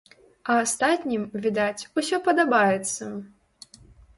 А 0.53 0.55
астатнім, 0.61 1.27
відаць, 1.45 1.87
усё 2.01 2.15
падабаецца! 2.29 3.13